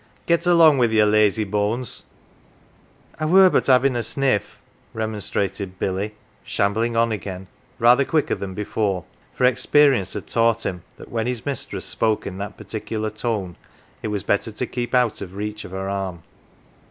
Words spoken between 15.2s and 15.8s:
of reach of